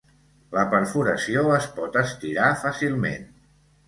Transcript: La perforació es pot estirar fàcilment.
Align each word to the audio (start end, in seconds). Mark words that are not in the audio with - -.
La 0.57 0.61
perforació 0.69 1.43
es 1.57 1.67
pot 1.75 1.99
estirar 2.01 2.47
fàcilment. 2.63 3.29